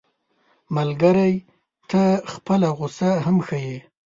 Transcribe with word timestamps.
ملګری 0.75 1.33
ته 1.89 2.03
خپله 2.33 2.67
غوسه 2.77 3.09
هم 3.25 3.37
ښيي 3.47 3.77